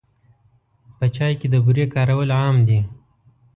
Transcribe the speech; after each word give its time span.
په 0.97 1.05
چای 1.15 1.33
کې 1.39 1.47
د 1.49 1.55
بوري 1.65 1.85
کارول 1.93 2.29
عام 2.39 2.57
دي. 2.67 2.79